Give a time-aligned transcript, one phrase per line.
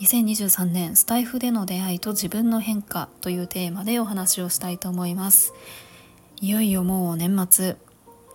[0.00, 5.52] 2023年スタイフでの出会いと自分の変化というテーマでお話をしたいと思います。
[6.40, 7.76] いよいよもう年末。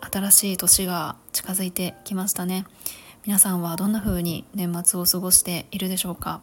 [0.00, 2.66] 新しい年が近づいてきましたね。
[3.24, 6.40] 皆さんはどんな風に年末を過ごしているでしょうか？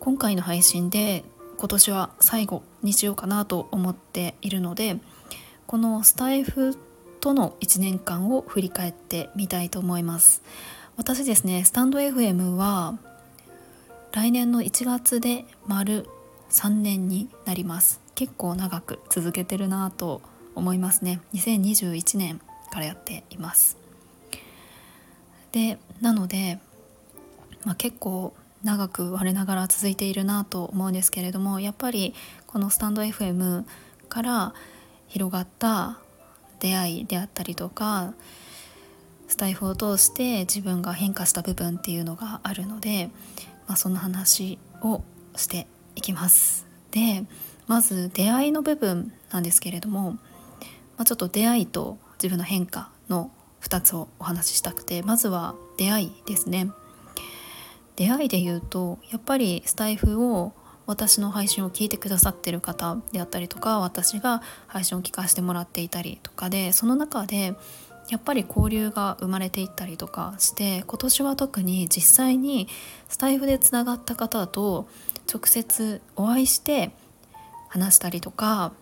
[0.00, 1.22] 今回の配信で
[1.56, 4.98] 今年は最後にしようかなと思っているので
[5.68, 6.76] このスタイフ
[7.20, 10.42] との1年間を振り返ってみたいと思います。
[10.96, 12.98] 私ですねスタンド FM は
[14.12, 16.06] 来年の1月で丸
[16.50, 18.00] 3年になります。
[18.14, 20.22] 結構長く続けてるなと
[20.54, 21.20] 思いますね。
[21.34, 23.76] 2021年からやっています。
[25.50, 26.60] でなので、
[27.64, 28.32] まあ、結構
[28.62, 32.14] 長く我ながら続いているなと思うんですけれどもやっぱり
[32.46, 33.64] このスタンド FM
[34.08, 34.54] から
[35.08, 35.98] 広がった
[36.60, 38.14] 出会いであったりとか
[39.34, 43.10] スタイフを通して自分が変化した部分っていうのがあるので、
[43.66, 45.02] まあ、その話を
[45.34, 46.68] していきます。
[46.92, 47.24] で
[47.66, 50.18] まず出会いの部分なんですけれども、ま
[50.98, 56.70] あ、ちょっと出会いと自分の変化の2つをお話ししたくてまずは出会いですね。
[57.96, 60.52] 出会いで言うとやっぱりスタイフを
[60.86, 67.56] 私の配信を聞いてくださってる方であったりとか私が配信を聞かせてもらっていたりとかでその中で
[68.10, 72.68] やっぱり交流が生まれていったりとかして今年は特に実際に
[73.08, 74.86] スタイフでつながった方と
[75.32, 76.90] 直接お会いして
[77.68, 78.72] 話したりとか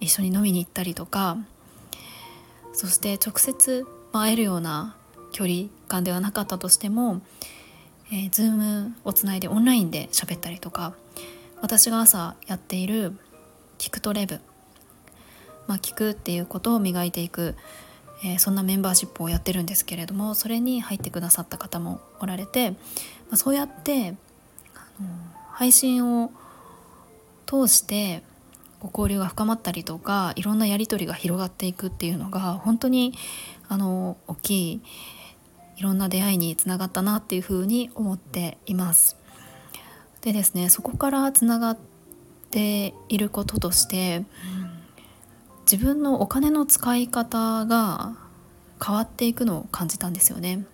[0.00, 1.38] 一緒に飲みに行ったりとか
[2.72, 4.96] そして直接会えるような
[5.32, 7.20] 距離感ではなかったとしても、
[8.12, 10.94] えー、Zoom をつないでオンラインで喋ったりとか
[11.60, 13.16] 私が朝やっている
[13.78, 14.40] 聞くとレブ、
[15.66, 17.56] まあ、聞くっていうことを磨いていく
[18.24, 22.76] えー、そんなメンバーシップをやってるんですけれどもそれに入ってくださった方もおられて、ま
[23.32, 24.14] あ、そうやって
[24.74, 25.08] あの
[25.50, 26.30] 配信を
[27.46, 28.22] 通して
[28.80, 33.14] ご交流が深まったりとかいろんなやり取りが広がっていくっていうのが本当に
[33.68, 34.80] あの大きい
[35.76, 39.16] いろんな出会いにつながったなっていうふうに思っています。
[40.20, 41.78] でですねそこからつながっ
[42.50, 44.24] ていることとして、
[45.70, 48.16] 自分のお金の使い方が
[48.84, 50.64] 変わっていくのを感じたんですよね。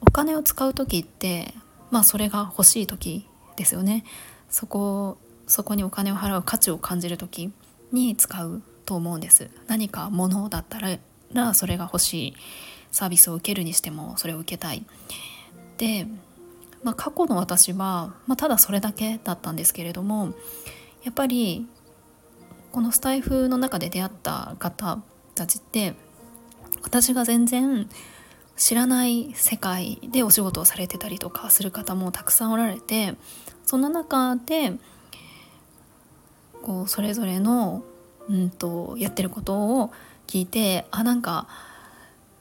[0.00, 1.54] お金を使う時って
[1.90, 4.04] まあそれが欲しい時ですよね。
[4.48, 7.52] そこそこにお金を払う価値を感じる時
[7.92, 9.50] に使うと思うんです。
[9.66, 12.34] 何か物だったらそれが欲しい。
[12.92, 14.84] サービスを受けるにしてもそれを受けたい。
[15.78, 16.06] で、
[16.84, 20.34] まあ、過去の私は、まあ、ただそれだけだったんですけれども
[21.02, 21.66] やっぱり
[22.72, 24.98] このスタイフの中で出会った方
[25.34, 25.94] たちって
[26.82, 27.88] 私が全然
[28.56, 33.14] 知らない世界でお仕事をされてたりとかする方もたくさんおられて
[33.64, 34.72] その中で
[36.62, 37.82] こうそれぞれの、
[38.28, 39.92] うんと、やってることを
[40.26, 41.48] 聞いてあなんか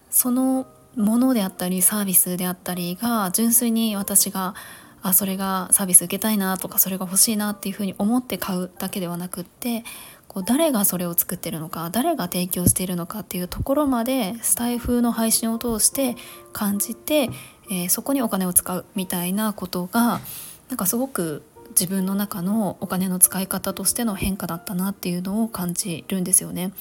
[0.09, 0.65] その
[0.95, 4.55] ものであったりサービスであったりが純粋に私が
[5.01, 9.83] あそれがサービス受けたいなとかそれが欲しいなっていうふうに思って買うだけではなくって
[10.31, 16.15] こう誰がそれを作ってるのか誰が提供しているのかっていうところまでスタイフの配信を通して
[16.53, 17.29] 感じて、
[17.69, 20.21] えー、そこにお金を使うみたいなことが
[20.69, 26.71] なんかすごく自分の中のお金の使い方としての変化だったなっていうのを感じるんですよね。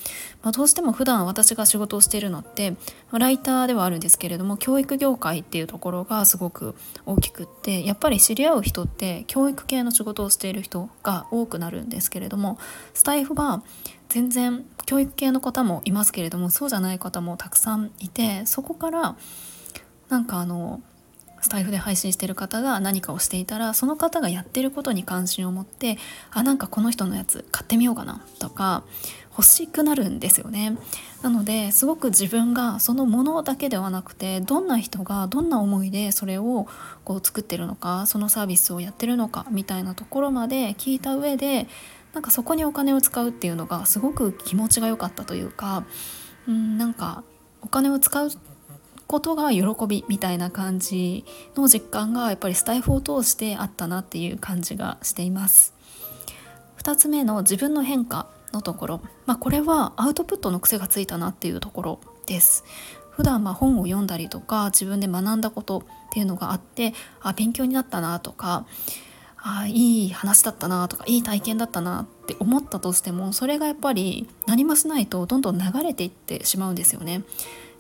[0.43, 2.75] まあ、どうしても普段私が仕事をしているのって
[3.11, 6.75] まライターではあるんですけれども教育業界っていうところがすごく
[7.07, 12.59] 大きくってやっぱり知り合う人って教育系の仕事をしている人が多くなるんですけれども
[12.95, 13.63] スタイフは
[14.09, 19.17] 全然教育系の方もいますけれどもそうじゃない方もたくさんいてそこから
[20.09, 20.83] なんかあの
[21.41, 25.99] スタイフで配信してる方が何かをしていたらその方がやってることに関心を持って
[26.31, 28.85] あなんかこの人のやつ買ってみようかなとか
[29.31, 30.77] 欲しくなるんですよね。
[31.23, 36.67] なのですごく自分がそのものだけではなくてどんな人がどんな思いでそれを
[37.05, 41.69] こう作ってるのかそのサービスをやってるのかみたいなところまで聞いた上で
[42.13, 45.85] なんかそこにお金を使うっていうのがすごく気持ちが良かったというか
[46.49, 47.23] うんなんか
[47.63, 48.31] お金を使う
[49.11, 51.25] ことが喜びみたいな感じ
[51.57, 55.75] の実感がやっぱりスタイフを通してあったなっていう感じがしています。
[56.79, 62.63] 2つ目の自分の変化のところ、まあ、これはアウトプットの癖がついたなっていうところです。
[63.11, 68.65] 普段ま本を読んだりとか自分で学んだことっていうのがあってあ勉強になったなとか
[69.39, 77.25] あいい話だったなとかいい体験だったなって思ったとしてもそれがやっぱり何もしないとどんどん流れていってしまうんですよね。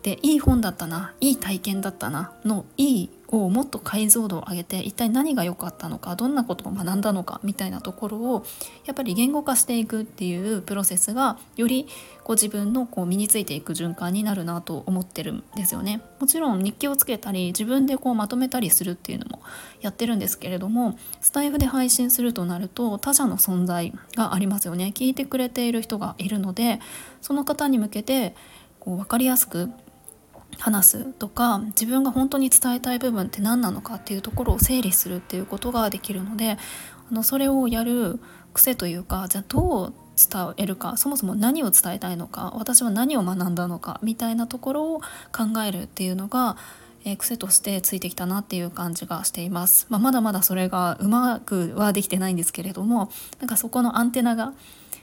[0.02, 8.44] でいい本だったないい体験だったなのいいをもっと解像度を上げて一体何が良かったのかどんなことを学んだのかみたいなところを
[8.87, 11.87] やっぱり言語化していくっていうプロセスがより
[12.25, 16.03] こう自分のこう身についていく循環になるなと思ってるんですよね。
[16.19, 19.43] もちろん日記をつけたり自分でこうまとめたりするっていうのも
[19.81, 24.93] やってるんですけれどもスタイフで配信するとなると他者の存在がありますよね。
[24.94, 26.81] 聞いてくれている人がいるので
[27.20, 28.35] その方に向けて
[28.81, 29.70] こう分かりやすく
[30.58, 36.58] 話すとか自分が本当に伝えたい部分って何なのかっていうところを整理するっていうことができるので
[37.11, 38.20] あのそれをやる
[38.52, 45.00] 癖というかじゃあどう伝えるかそもそも何を伝えたいのか私は何を学んだのかみたいなところを
[45.32, 46.56] 考えるっていうのが、
[47.05, 54.53] えー、癖としてついてきたなっていう感じがしています、まあ、まだまだそれがうまくはできてないんですけれどもなんかそこのアンテナが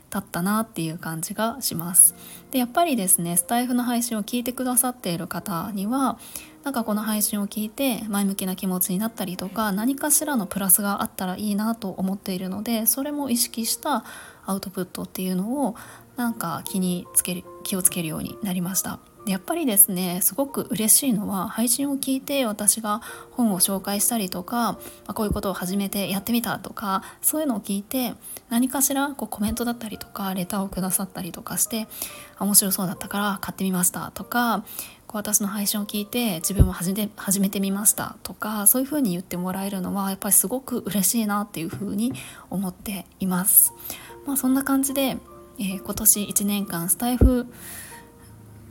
[0.10, 2.16] だったなっていう感じがします。
[2.52, 6.18] でやっぱりですねスタイフの配信を聞いてくださっている方には
[6.64, 14.06] なんかこの配信を聞いて前向きな気持ちになったりとか何かしらのプラスがあったらいいなと思っているのでそれも意識した
[14.46, 15.76] アウトプットっていうのを
[16.16, 19.00] なんか気につける気をつけるようになりました。
[19.28, 23.02] でやっぱりですねすごく嬉しいのは配信を聞いて私が
[23.32, 28.14] 本を紹介したりとか、ま、こういうことを始めてやってみたとかそういうのを聞いて
[28.48, 31.88] 何かしらこうコメントだったりとかレターをくださったりとかして
[32.40, 34.64] 面白そうだったから買ってみましたとか
[35.08, 42.14] こう私の配信を聞いて自分も始め始めてみましたとかそういうふうに言ってもらえるのはやっぱりすごく嬉しいなっていうふうに
[42.50, 43.74] 思っています。
[44.26, 45.18] まあ、そんな感じで、
[45.60, 47.48] えー、今年1年間スタイフ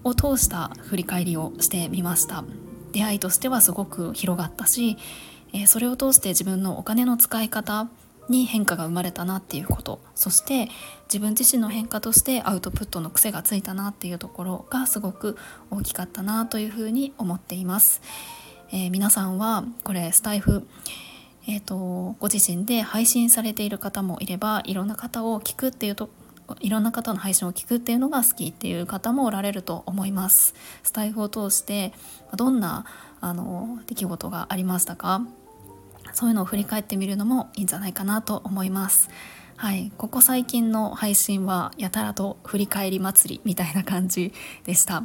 [0.06, 2.44] を通した振り返りをしてみました。
[2.92, 4.96] 出会いとしてはすごく広がったし、
[5.52, 7.88] え、それを通して自分のお金の使い方
[8.28, 10.00] に変化が生まれたなっていうこと。
[10.14, 10.68] そして
[11.08, 15.36] 自分自身の変化としてアウトプットの癖がついたなっていうところがすごく
[15.70, 18.00] 大きかったなというふうに思っています、
[18.72, 20.66] えー、皆さんはこれスタイフ
[21.48, 26.10] えーとご自身で配信されている方もいればいろんな方を聞くっていうと
[26.60, 30.54] いろんな方の配信を聞くっていうのが好きっていう方もおられると思います。
[30.82, 31.92] スタイフを通して
[32.36, 32.84] どんな
[33.20, 35.22] あの出来事がありましたか？
[36.12, 39.10] そういうのを振り返ってみるのもいいんじゃないかなと思います。
[39.56, 44.32] はい、ここ最近の配信はやたらと振り返り祭りみたいな感じ
[44.64, 45.04] でした。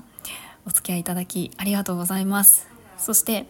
[0.66, 2.68] お付き合いいただきありがとうございます。
[2.98, 3.48] そして、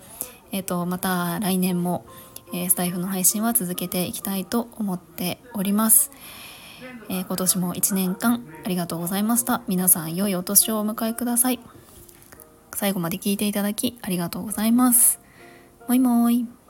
[0.51, 2.05] えーと、また来年も、
[2.53, 6.11] えー、スタイフの配信は続けていきたいと思っております。
[7.09, 9.61] えー、今年も1年間ありがとうございました。
[9.67, 11.59] 皆さん良いお年をお迎えください。
[12.75, 15.19] 最後まで聞いていただきありがとうございます。
[15.87, 16.60] もいもーい。